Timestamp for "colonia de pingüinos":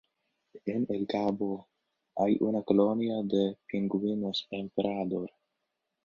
2.63-4.47